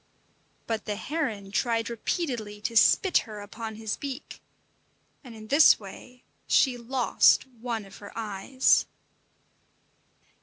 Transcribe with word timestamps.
But 0.65 0.85
the 0.85 0.95
heron 0.95 1.51
tried 1.51 1.87
repeatedly 1.87 2.59
to 2.61 2.75
spit 2.75 3.19
her 3.19 3.39
upon 3.39 3.75
his 3.75 3.97
beak, 3.97 4.41
and 5.23 5.35
in 5.35 5.45
this 5.49 5.79
way 5.79 6.23
she 6.47 6.75
lost 6.75 7.45
one 7.45 7.85
of 7.85 7.97
her 7.97 8.11
eyes. 8.15 8.87